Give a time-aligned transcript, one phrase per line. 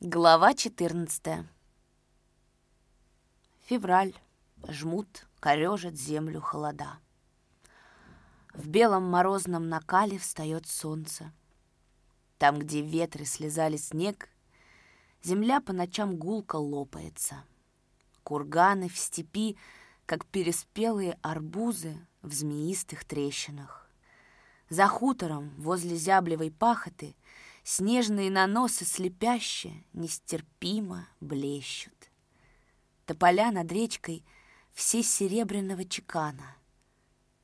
[0.00, 1.44] Глава 14
[3.66, 4.14] Февраль.
[4.68, 7.00] Жмут, корежит землю холода.
[8.54, 11.32] В белом морозном накале встает солнце.
[12.38, 14.28] Там, где ветры слезали снег,
[15.24, 17.42] земля по ночам гулко лопается.
[18.22, 19.58] Курганы в степи,
[20.06, 23.90] как переспелые арбузы в змеистых трещинах.
[24.70, 27.16] За хутором, возле зяблевой пахоты—
[27.64, 32.10] Снежные наносы слепяще, нестерпимо блещут.
[33.06, 34.24] Тополя над речкой
[34.72, 36.56] все серебряного чекана.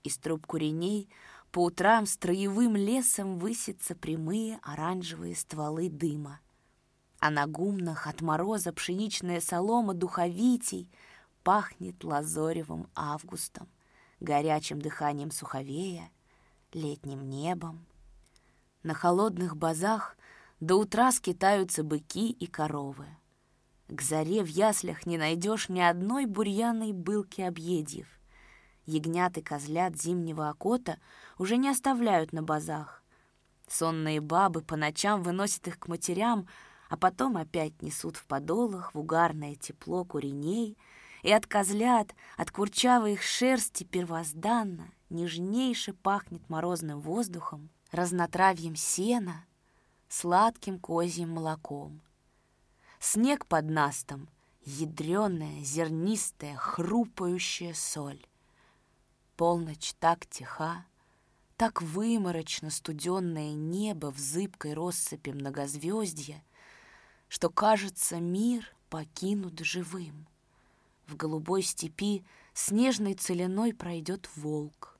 [0.02, 1.08] Из труб куреней
[1.50, 6.40] по утрам строевым лесом высятся прямые оранжевые стволы дыма.
[7.20, 10.90] А на гумнах от мороза пшеничная солома духовитей
[11.42, 13.68] пахнет лазоревым августом,
[14.20, 16.10] горячим дыханием суховея,
[16.72, 17.86] летним небом,
[18.84, 20.16] на холодных базах
[20.60, 23.06] до утра скитаются быки и коровы.
[23.88, 28.06] К заре в яслях не найдешь ни одной бурьяной былки объедьев.
[28.84, 30.98] Ягнят и козлят зимнего окота
[31.38, 33.02] уже не оставляют на базах.
[33.68, 36.46] Сонные бабы по ночам выносят их к матерям,
[36.90, 40.76] а потом опять несут в подолах в угарное тепло куреней,
[41.22, 49.46] и от козлят, от курчавой их шерсти первозданно, нежнейше пахнет морозным воздухом разнотравьем сена,
[50.08, 52.00] сладким козьим молоком.
[52.98, 54.28] Снег под настом,
[54.64, 58.26] ядреная, зернистая, хрупающая соль.
[59.36, 60.86] Полночь так тиха,
[61.56, 66.42] так выморочно студенное небо в зыбкой россыпи многозвездья,
[67.28, 70.26] что, кажется, мир покинут живым.
[71.06, 74.93] В голубой степи снежной целиной пройдет волк.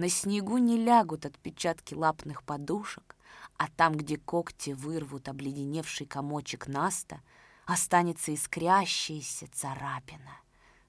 [0.00, 3.16] На снегу не лягут отпечатки лапных подушек,
[3.58, 7.20] а там, где когти вырвут обледеневший комочек наста,
[7.66, 10.40] останется искрящаяся царапина,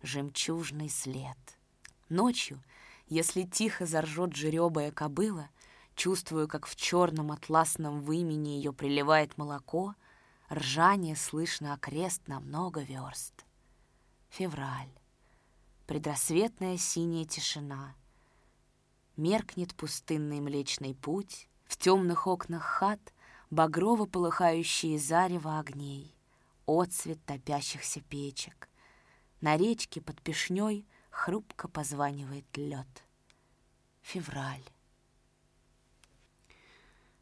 [0.02, 1.38] жемчужный след.
[2.08, 2.64] Ночью,
[3.08, 5.50] если тихо заржет жеребая кобыла,
[5.94, 9.94] чувствую, как в черном атласном вымени ее приливает молоко,
[10.50, 13.46] ржание слышно окрест на много верст.
[14.30, 14.98] Февраль.
[15.86, 17.94] Предрассветная синяя тишина—
[19.18, 23.14] Меркнет пустынный млечный путь, В темных окнах хат
[23.50, 26.16] Багрово полыхающие зарево огней,
[26.66, 28.70] Отцвет топящихся печек.
[29.42, 32.88] На речке под пешней Хрупко позванивает лед.
[34.02, 34.64] Февраль.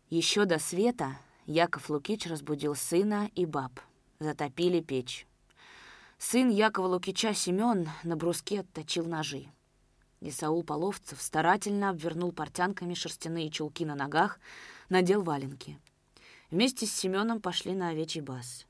[0.09, 3.79] Еще до света Яков Лукич разбудил сына и баб.
[4.19, 5.27] Затопили печь.
[6.19, 9.49] Сын Якова Лукича Семен на бруске отточил ножи.
[10.21, 14.39] Исаул Половцев старательно обвернул портянками шерстяные чулки на ногах,
[14.89, 15.79] надел валенки.
[16.51, 18.65] Вместе с Семеном пошли на овечий баз.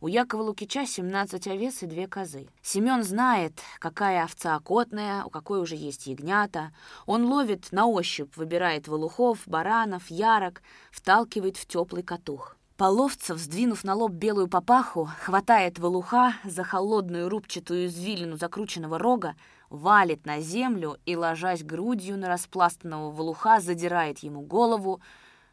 [0.00, 2.48] У Якова Лукича 17 овец и две козы.
[2.62, 6.72] Семен знает, какая овца окотная, у какой уже есть ягнята.
[7.06, 12.56] Он ловит на ощупь, выбирает волухов, баранов, ярок, вталкивает в теплый катух.
[12.76, 19.34] Половцев, сдвинув на лоб белую папаху, хватает волуха за холодную рубчатую извилину закрученного рога,
[19.70, 25.00] валит на землю и, ложась грудью на распластанного волуха, задирает ему голову,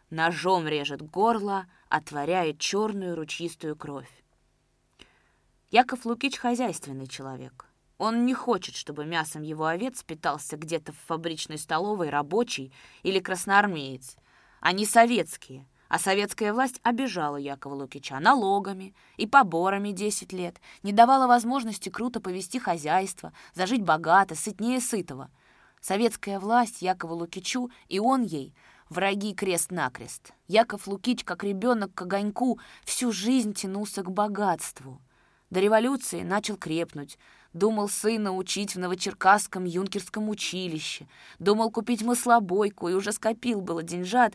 [0.10, 4.24] ножом режет горло, отворяет черную ручистую кровь.
[5.72, 7.68] Яков Лукич хозяйственный человек.
[7.98, 14.18] Он не хочет, чтобы мясом его овец питался где-то в фабричной столовой рабочий или красноармеец.
[14.60, 21.28] Они советские— а советская власть обижала Якова Лукича налогами и поборами 10 лет, не давала
[21.28, 25.30] возможности круто повести хозяйство, зажить богато, сытнее сытого.
[25.82, 28.56] Советская власть Якову Лукичу и он ей—
[28.90, 30.34] враги крест-накрест.
[30.48, 35.00] Яков Лукич, как ребенок к огоньку, всю жизнь тянулся к богатству.
[35.52, 37.20] До революции начал крепнуть,
[37.54, 41.08] Думал сына учить в Новочеркасском юнкерском училище.
[41.38, 44.34] Думал купить маслобойку и уже скопил было деньжат,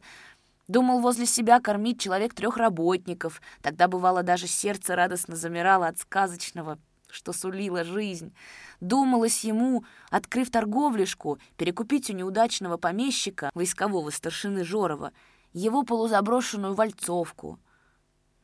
[0.69, 3.41] Думал возле себя кормить человек трех работников.
[3.63, 6.79] Тогда, бывало, даже сердце радостно замирало от сказочного,
[7.11, 8.35] что сулила жизнь.
[8.81, 15.13] Думалось ему, открыв торговлишку, перекупить у неудачного помещика, войскового старшины Жорова,
[15.55, 17.59] его полузаброшенную вальцовку.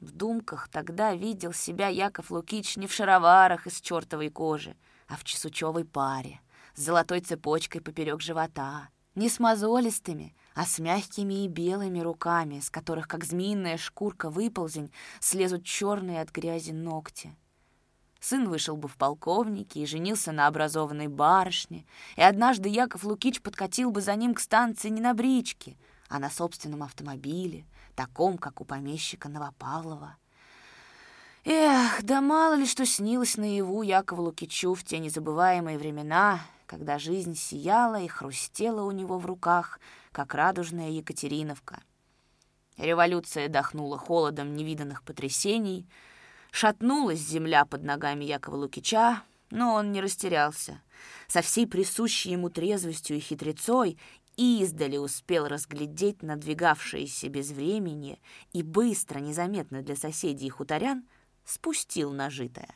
[0.00, 4.76] В думках тогда видел себя Яков Лукич не в шароварах из чертовой кожи,
[5.08, 6.40] а в чесучевой паре,
[6.74, 12.70] с золотой цепочкой поперек живота, не с мозолистыми, а с мягкими и белыми руками, с
[12.70, 17.34] которых, как змеиная шкурка выползень, слезут черные от грязи ногти.
[18.20, 21.84] Сын вышел бы в полковнике и женился на образованной барышне,
[22.16, 25.76] и однажды Яков Лукич подкатил бы за ним к станции не на бричке,
[26.08, 30.16] а на собственном автомобиле, таком, как у помещика Новопавлова.
[31.44, 37.34] Эх, да мало ли что снилось наяву Якову Лукичу в те незабываемые времена, когда жизнь
[37.34, 39.80] сияла и хрустела у него в руках,
[40.12, 41.82] как радужная Екатериновка.
[42.76, 45.86] Революция дохнула холодом невиданных потрясений,
[46.50, 50.80] шатнулась земля под ногами Якова Лукича, но он не растерялся.
[51.28, 53.98] Со всей присущей ему трезвостью и хитрецой
[54.36, 58.18] издали успел разглядеть надвигавшееся безвременье
[58.52, 61.04] и быстро, незаметно для соседей и хуторян,
[61.44, 62.74] спустил нажитое.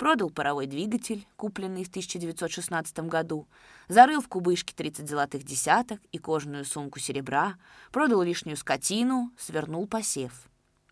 [0.00, 3.46] Продал паровой двигатель, купленный в 1916 году,
[3.86, 7.56] зарыл в кубышке 30 золотых десяток и кожаную сумку серебра,
[7.92, 10.48] продал лишнюю скотину, свернул посев.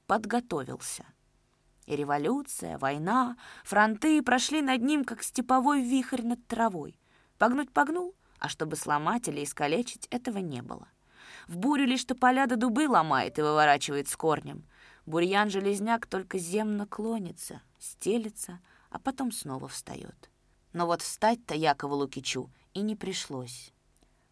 [0.06, 1.06] Подготовился.
[1.87, 7.00] И революция, война, фронты прошли над ним, как степовой вихрь над травой.
[7.38, 10.87] Погнуть погнул, а чтобы сломать или искалечить, этого не было.
[11.46, 14.66] В бурю лишь тополя до дубы ломает и выворачивает с корнем.
[15.06, 18.60] Бурьян-железняк только земно клонится, стелится,
[18.90, 20.31] а потом снова встает.
[20.73, 23.73] Но вот встать-то Якову Лукичу и не пришлось.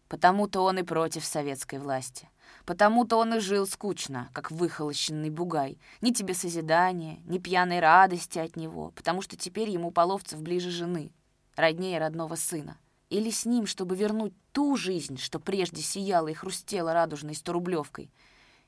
[0.07, 2.29] Потому-то он и против советской власти.
[2.65, 5.79] Потому-то он и жил скучно, как выхолощенный бугай.
[6.01, 11.11] Ни тебе созидания, ни пьяной радости от него, потому что теперь ему Половцев ближе жены,
[11.55, 12.77] роднее родного сына.
[13.09, 18.11] Или с ним, чтобы вернуть ту жизнь, что прежде сияла и хрустела радужной сторублевкой.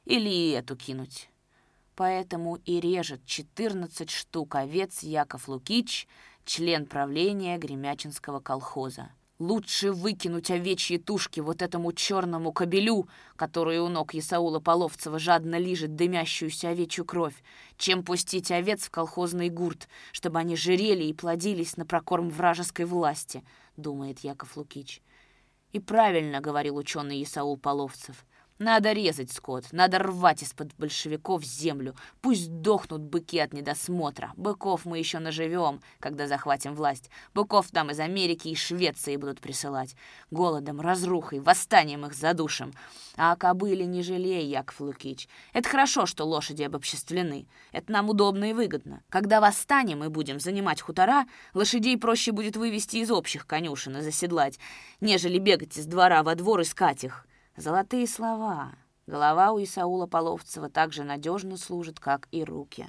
[0.06, 1.29] Или эту кинуть
[2.00, 6.08] поэтому и режет 14 штук овец Яков Лукич,
[6.46, 9.10] член правления Гремячинского колхоза.
[9.38, 15.98] Лучше выкинуть овечьи тушки вот этому черному кобелю, который у ног Исаула Половцева жадно лижет
[15.98, 17.36] дымящуюся овечью кровь,
[17.76, 23.44] чем пустить овец в колхозный гурт, чтобы они жирели и плодились на прокорм вражеской власти,
[23.76, 25.02] думает Яков Лукич.
[25.74, 28.24] И правильно говорил ученый Исаул Половцев.
[28.62, 31.96] Надо резать скот, надо рвать из-под большевиков землю.
[32.20, 34.34] Пусть дохнут быки от недосмотра.
[34.36, 37.10] Быков мы еще наживем, когда захватим власть.
[37.34, 39.96] Быков нам из Америки и Швеции будут присылать.
[40.30, 42.74] Голодом, разрухой, восстанием их задушим.
[43.16, 45.30] А о кобыле не жалей, Яков Лукич.
[45.54, 47.48] Это хорошо, что лошади обобществлены.
[47.72, 49.04] Это нам удобно и выгодно.
[49.08, 54.60] Когда восстанем и будем занимать хутора, лошадей проще будет вывести из общих конюшен и заседлать,
[55.00, 57.26] нежели бегать из двора во двор искать их.
[57.60, 58.72] Золотые слова.
[59.06, 62.88] Голова у Исаула Половцева так же надежно служит, как и руки.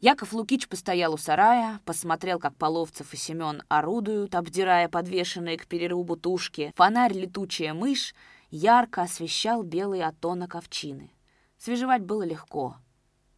[0.00, 6.16] Яков Лукич постоял у сарая, посмотрел, как Половцев и Семен орудуют, обдирая подвешенные к перерубу
[6.16, 6.74] тушки.
[6.76, 8.14] Фонарь «Летучая мышь»
[8.50, 11.10] ярко освещал белый оттонок овчины.
[11.56, 12.76] Свежевать было легко.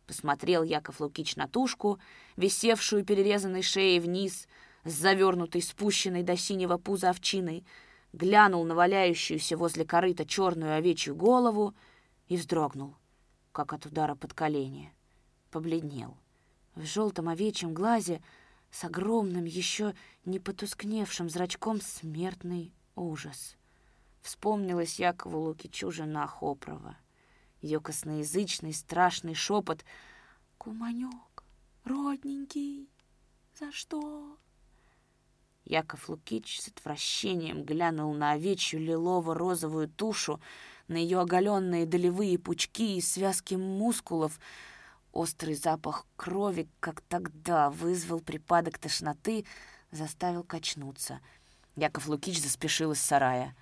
[0.09, 2.01] Посмотрел Яков Лукич на тушку,
[2.35, 4.49] висевшую перерезанной шеей вниз,
[4.83, 7.65] с завернутой, спущенной до синего пуза овчиной—
[8.13, 11.75] глянул на валяющуюся возле корыта черную овечью голову
[12.29, 12.95] и вздрогнул,
[13.53, 14.93] как от удара под колени.
[15.51, 16.17] Побледнел.
[16.75, 18.23] В желтом овечьем глазе
[18.71, 19.95] с огромным, еще
[20.25, 23.57] не потускневшим зрачком смертный ужас.
[24.23, 26.97] Вспомнилась Якову Лукичу жена Хопрова.
[27.61, 29.85] Ее косноязычный страшный шепот
[30.59, 31.45] «Куманек,
[31.85, 32.89] родненький,
[33.59, 34.39] за что?»
[35.65, 40.41] Яков Лукич с отвращением глянул на овечью лилово-розовую тушу,
[40.89, 44.39] на ее оголенные долевые пучки и связки мускулов.
[45.13, 49.45] Острый запах крови, как тогда, вызвал припадок тошноты,
[49.91, 51.21] заставил качнуться.
[51.77, 53.55] Яков Лукич заспешил из сарая.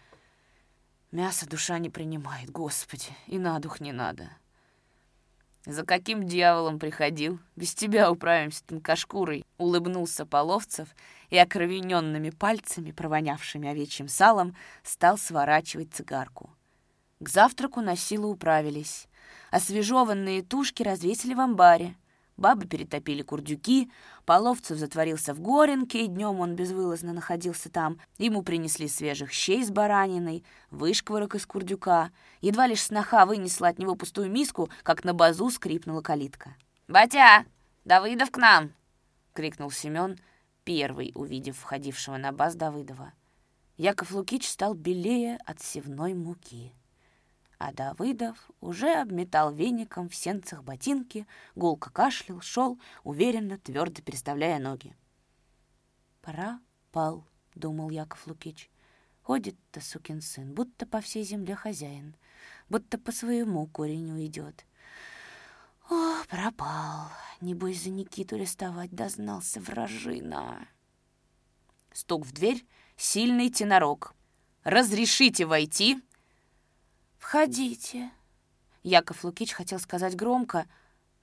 [1.12, 4.30] «Мясо душа не принимает, Господи, и на дух не надо».
[5.66, 7.38] «За каким дьяволом приходил?
[7.54, 10.88] Без тебя управимся тонкошкурой»,— улыбнулся Половцев
[11.28, 16.50] и окровененными пальцами, провонявшими овечьим салом, стал сворачивать цигарку.
[17.20, 19.06] К завтраку на силу управились.
[19.50, 21.94] Освежеванные тушки развесили в амбаре.
[22.40, 23.90] Бабы перетопили курдюки,
[24.24, 27.98] Половцев затворился в Горенке, днем он безвылазно находился там.
[28.16, 32.10] Ему принесли свежих щей с бараниной, вышкворок из курдюка.
[32.40, 36.54] Едва лишь сноха вынесла от него пустую миску, как на базу скрипнула калитка.
[36.88, 37.44] «Батя,
[37.84, 38.72] Давыдов к нам!»—
[39.34, 40.18] крикнул Семен,
[40.64, 43.12] первый увидев входившего на баз Давыдова.
[43.76, 46.72] Яков Лукич стал белее от севной муки
[47.60, 54.96] а Давыдов уже обметал веником в сенцах ботинки, гулко кашлял, шел, уверенно, твердо переставляя ноги.
[56.22, 58.70] «Пропал»,— думал Яков Лукич.
[59.20, 62.16] «Ходит-то сукин сын, будто по всей земле хозяин,
[62.70, 64.64] будто по своему кореню идет.
[65.90, 67.10] О, пропал!
[67.42, 70.66] Небось, за Никиту арестовать дознался вражина!»
[71.92, 72.64] Стук в дверь,
[72.96, 74.14] сильный тенорок.
[74.64, 76.02] «Разрешите войти?»
[77.20, 78.10] «Входите!»
[78.82, 80.66] Яков Лукич хотел сказать громко,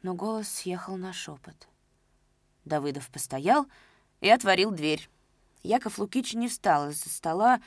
[0.04, 1.68] но голос съехал на шепот.
[2.66, 3.66] Давыдов постоял
[4.22, 5.10] и отворил дверь.
[5.64, 7.60] Яков Лукич не встал из-за стола,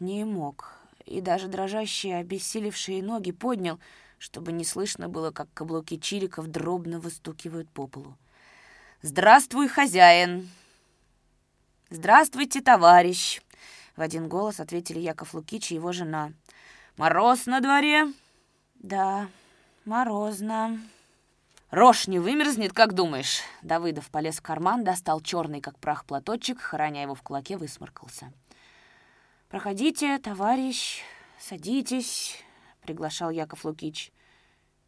[0.00, 0.74] не мог,
[1.06, 3.78] и даже дрожащие, обессилевшие ноги поднял,
[4.18, 8.16] чтобы не слышно было, как каблуки чириков дробно выстукивают по полу.
[9.02, 10.50] «Здравствуй, хозяин!»
[11.90, 13.40] «Здравствуйте, товарищ!»
[13.96, 16.32] В один голос ответили Яков Лукич и его жена.
[16.98, 18.12] «Мороз на дворе?»
[18.74, 19.28] «Да,
[19.84, 20.80] морозно».
[21.70, 27.02] «Рожь не вымерзнет, как думаешь?» Давыдов полез в карман, достал черный, как прах, платочек, храня
[27.02, 28.32] его в кулаке, высморкался.
[29.48, 31.02] «Проходите, товарищ,
[31.38, 32.42] садитесь»,—
[32.82, 34.10] приглашал Яков Лукич.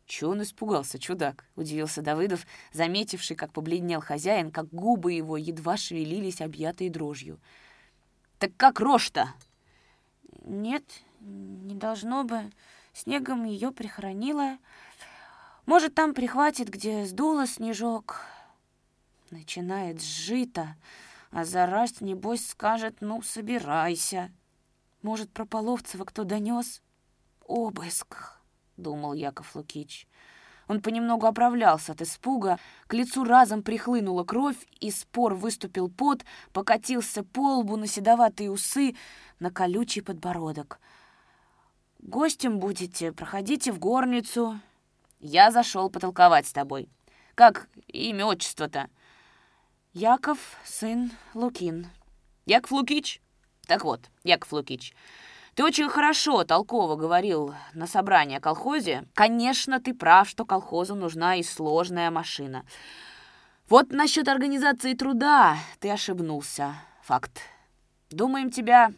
[0.06, 6.40] «Чего он испугался, чудак?»— удивился Давыдов, заметивший, как побледнел хозяин, как губы его едва шевелились,
[6.40, 7.38] объятые дрожью.
[8.40, 9.32] «Так как рожь-то?»
[10.44, 10.84] «Нет,
[11.20, 12.50] не должно бы.
[12.92, 14.58] Снегом ее прихоронило.
[15.66, 18.22] Может, там прихватит, где сдуло снежок.
[19.30, 20.76] Начинает сжито,
[21.30, 24.30] а зараз, небось, скажет, ну, собирайся».
[25.02, 26.82] Может, про Половцева кто донес?
[27.46, 28.38] Обыск,
[28.76, 30.06] думал Яков Лукич.
[30.70, 37.24] Он понемногу оправлялся от испуга, к лицу разом прихлынула кровь, и спор выступил пот, покатился
[37.24, 38.94] по лбу на седоватые усы,
[39.40, 40.78] на колючий подбородок.
[41.98, 44.60] «Гостем будете, проходите в горницу».
[45.18, 46.88] «Я зашел потолковать с тобой.
[47.34, 48.90] Как имя, отчество-то?»
[49.92, 51.88] «Яков, сын Лукин».
[52.46, 53.20] «Яков Лукич?»
[53.66, 54.94] Так вот, Яков Лукич,
[55.60, 59.04] ты очень хорошо, толково говорил на собрании о колхозе.
[59.12, 62.64] Конечно, ты прав, что колхозу нужна и сложная машина.
[63.68, 66.76] Вот насчет организации труда ты ошибнулся.
[67.02, 67.42] Факт.
[68.08, 68.94] Думаем тебя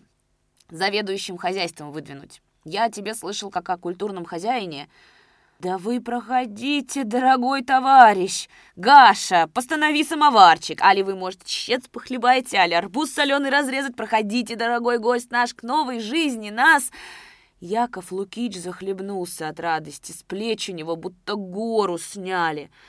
[0.70, 2.40] заведующим хозяйством выдвинуть.
[2.62, 4.88] Я тебе слышал как о культурном хозяине,
[5.62, 8.48] «Да вы проходите, дорогой товарищ!
[8.74, 10.82] Гаша, постанови самоварчик!
[10.82, 13.94] Али вы, может, щец похлебаете, али арбуз соленый разрезать?
[13.94, 16.90] Проходите, дорогой гость наш, к новой жизни нас!»
[17.60, 22.68] Яков Лукич захлебнулся от радости, с плеч у него будто гору сняли–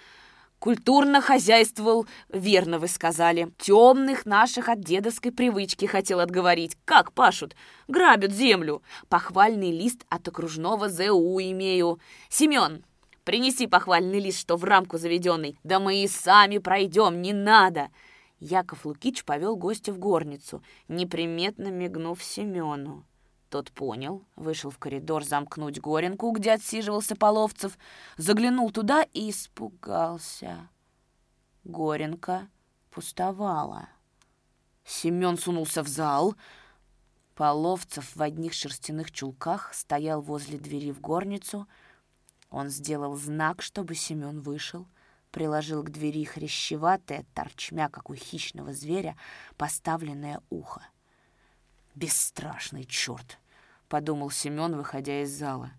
[0.63, 3.51] Культурно хозяйствовал, верно вы сказали.
[3.57, 6.77] Темных наших от дедовской привычки хотел отговорить.
[6.85, 7.53] Как пашут?
[7.89, 8.81] Грабят землю.
[9.09, 11.99] Похвальный лист от окружного ЗУ имею.
[12.29, 12.85] Семен,
[13.25, 15.59] принеси похвальный лист, что в рамку заведенный.
[15.65, 17.89] Да мы и сами пройдем, не надо.
[18.39, 23.03] Яков Лукич повел гостя в горницу, неприметно мигнув Семену.
[23.53, 27.77] Тот понял, вышел в коридор замкнуть горенку, где отсиживался Половцев,
[28.17, 30.69] заглянул туда и испугался.
[31.63, 32.49] Горенка
[32.89, 33.89] пустовала.
[34.83, 36.33] Семен сунулся в зал.
[37.35, 41.67] Половцев в одних шерстяных чулках стоял возле двери в горницу.
[42.49, 44.87] Он сделал знак, чтобы Семен вышел,
[45.29, 49.15] приложил к двери хрящеватое, торчмя, как у хищного зверя,
[49.57, 50.81] поставленное ухо.
[51.93, 53.37] Бесстрашный черт!
[53.93, 55.69] Подумал Семен, выходя из зала.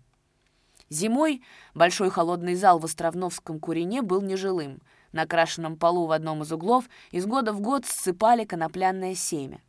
[0.89, 1.43] Зимой
[1.73, 4.81] большой холодный зал в Островновском Курине был нежилым.
[5.11, 9.59] На крашенном полу в одном из углов из года в год ссыпали конопляное семя.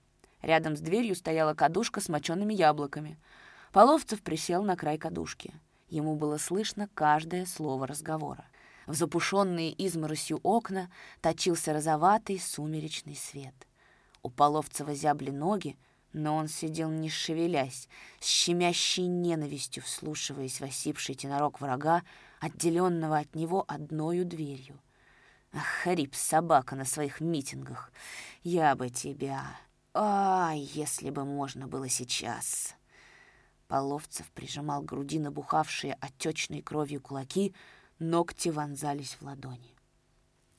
[0.42, 3.18] Рядом с дверью стояла кадушка с мочеными яблоками.
[3.72, 5.52] Половцев присел на край кадушки.
[5.88, 8.44] Ему было слышно каждое слово разговора.
[8.86, 10.88] В запушенные изморосью окна
[11.20, 13.56] точился розоватый сумеречный свет.
[14.22, 15.76] У Половцева зябли ноги,
[16.16, 17.88] но он сидел не шевелясь,
[18.20, 22.02] с щемящей ненавистью вслушиваясь в осипший тенорок врага,
[22.40, 24.80] отделенного от него одною дверью.
[25.52, 27.92] Ах, хрип собака на своих митингах!
[28.42, 29.44] Я бы тебя...
[29.92, 32.74] А, если бы можно было сейчас!»
[33.68, 37.54] Половцев прижимал к груди набухавшие отечной кровью кулаки,
[37.98, 39.74] ногти вонзались в ладони.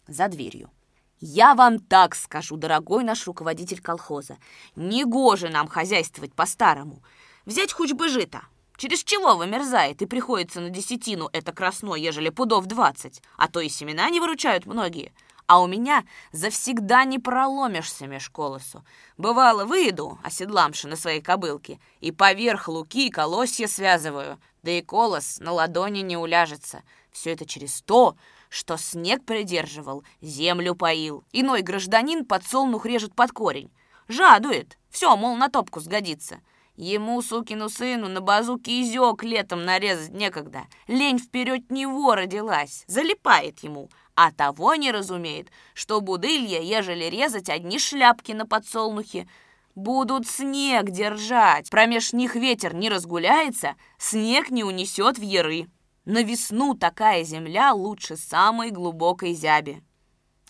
[0.08, 0.70] За дверью
[1.20, 4.38] я вам так скажу, дорогой наш руководитель колхоза.
[4.76, 7.04] Негоже нам хозяйствовать по-старому.
[7.46, 8.44] Взять хоть бы жито.
[8.78, 13.70] Через чего вымерзает и приходится на десятину это красно, ежели пудов двадцать, а то и
[13.70, 15.12] семена не выручают многие.
[15.48, 18.84] А у меня завсегда не проломишься меж колосу.
[19.18, 25.54] Бывало, выйду, оседламши на своей кобылке, и поверх луки колосья связываю, да и колос на
[25.54, 26.84] ладони не уляжется.
[27.12, 28.16] Все это через то,
[28.50, 31.24] что снег придерживал, землю поил.
[31.32, 33.72] Иной гражданин подсолнух режет под корень.
[34.08, 34.78] Жадует.
[34.90, 36.40] Все, мол, на топку сгодится.
[36.76, 40.68] Ему, сукину сыну, на базу кизек летом нарезать некогда.
[40.88, 42.84] Лень вперед него родилась.
[42.88, 43.90] Залипает ему.
[44.16, 49.28] А того не разумеет, что будылья, ежели резать одни шляпки на подсолнухе,
[49.76, 51.70] будут снег держать.
[51.70, 55.68] Промеж них ветер не разгуляется, снег не унесет в яры.
[56.08, 59.84] На весну такая земля лучше самой глубокой зяби.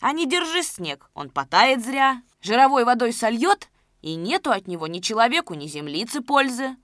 [0.02, 2.22] А не держи снег, он потает зря.
[2.42, 3.68] Жировой водой сольет,
[4.04, 6.76] и нету от него ни человеку, ни землицы пользы.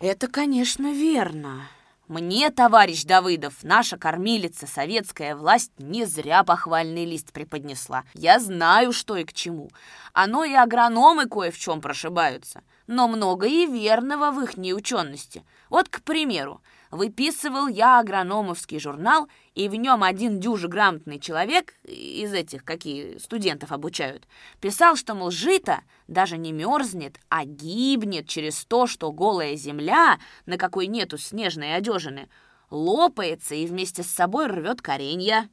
[0.00, 1.68] Это, конечно, верно.
[2.08, 8.02] Мне, товарищ Давыдов, наша кормилица, советская власть, не зря похвальный лист преподнесла.
[8.14, 9.70] Я знаю, что и к чему.
[10.12, 12.62] Оно и агрономы кое в чем прошибаются.
[12.86, 15.44] Но много и верного в их неученности.
[15.70, 16.60] Вот, к примеру,
[16.90, 23.72] выписывал я агрономовский журнал, и в нем один дюжи грамотный человек, из этих, какие студентов
[23.72, 24.28] обучают,
[24.60, 30.58] писал, что, мол, жито даже не мерзнет, а гибнет через то, что голая земля, на
[30.58, 32.28] какой нету снежной одежины,
[32.70, 35.48] лопается и вместе с собой рвет коренья.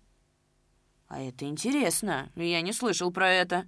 [1.07, 3.65] А это интересно, я не слышал про это.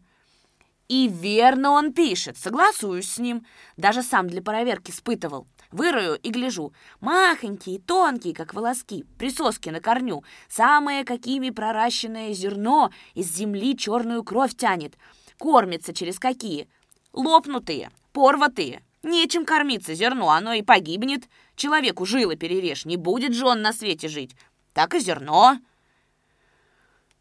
[0.91, 3.45] И верно он пишет, согласуюсь с ним.
[3.77, 5.47] Даже сам для проверки испытывал.
[5.71, 6.73] Вырою и гляжу.
[6.99, 10.25] Махонькие, тонкие, как волоски, присоски на корню.
[10.49, 14.97] Самое, какими проращенное зерно из земли черную кровь тянет.
[15.39, 16.67] Кормится через какие?
[17.13, 18.81] Лопнутые, порватые.
[19.01, 21.29] Нечем кормиться зерно, оно и погибнет.
[21.55, 24.35] Человеку жилы перережь, не будет же он на свете жить.
[24.73, 25.57] Так и зерно.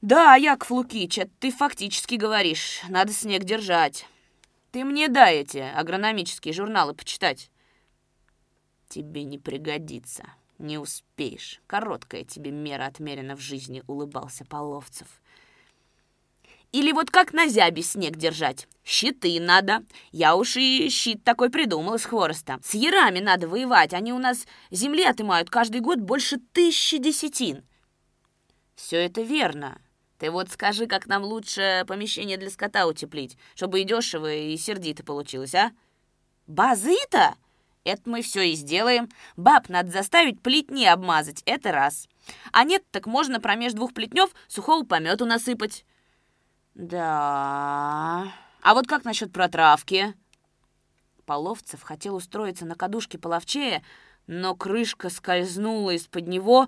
[0.02, 2.80] Да, Яков Лукич, это ты фактически говоришь.
[2.88, 4.06] Надо снег держать.
[4.72, 7.50] Ты мне дай эти агрономические журналы почитать.
[8.88, 10.24] Тебе не пригодится.
[10.58, 11.60] Не успеешь.
[11.66, 15.06] Короткая тебе мера отмерена в жизни, улыбался Половцев.
[16.72, 18.68] Или вот как на зябе снег держать.
[18.84, 19.84] Щиты надо.
[20.12, 22.58] Я уж и щит такой придумал из хвороста.
[22.62, 23.92] С ярами надо воевать.
[23.92, 27.64] Они у нас земли отымают каждый год больше тысячи десятин.
[28.76, 29.78] Все это верно.
[30.20, 35.02] Ты вот скажи, как нам лучше помещение для скота утеплить, чтобы и дешево, и сердито
[35.02, 35.72] получилось, а?
[36.46, 37.36] Базы-то?
[37.84, 39.08] Это мы все и сделаем.
[39.38, 42.06] Баб надо заставить плетни обмазать, это раз.
[42.52, 45.86] А нет, так можно промеж двух плетнев сухого помету насыпать.
[46.74, 48.30] Да.
[48.60, 50.14] А вот как насчет протравки?
[51.24, 53.82] Половцев хотел устроиться на кадушке половчея,
[54.26, 56.66] но крышка скользнула из-под него,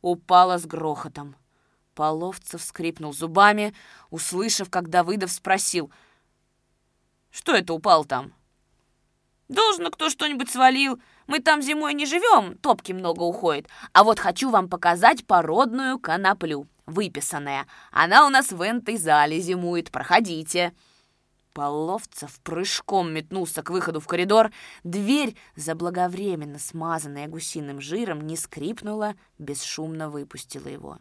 [0.00, 1.34] упала с грохотом.
[1.94, 3.74] Половцев скрипнул зубами,
[4.10, 5.90] услышав, как Давыдов спросил.
[7.30, 8.32] «Что это упал там?»
[9.48, 11.00] «Должно кто что-нибудь свалил.
[11.26, 13.68] Мы там зимой не живем, топки много уходит.
[13.92, 17.66] А вот хочу вам показать породную коноплю, выписанная.
[17.92, 20.74] Она у нас в этой зале зимует, проходите».
[21.52, 24.50] Половцев прыжком метнулся к выходу в коридор.
[24.82, 30.98] Дверь, заблаговременно смазанная гусиным жиром, не скрипнула, бесшумно выпустила его.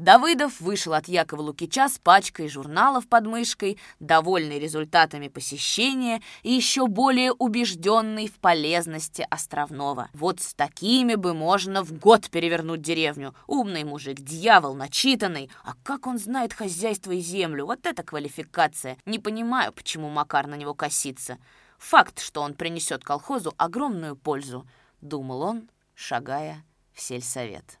[0.00, 6.86] Давыдов вышел от Якова Лукича с пачкой журналов под мышкой, довольный результатами посещения и еще
[6.86, 10.08] более убежденный в полезности Островного.
[10.14, 13.34] Вот с такими бы можно в год перевернуть деревню.
[13.46, 15.50] Умный мужик, дьявол, начитанный.
[15.64, 17.66] А как он знает хозяйство и землю?
[17.66, 18.96] Вот это квалификация.
[19.04, 21.36] Не понимаю, почему Макар на него косится.
[21.76, 24.66] Факт, что он принесет колхозу огромную пользу,
[25.02, 27.79] думал он, шагая в сельсовет.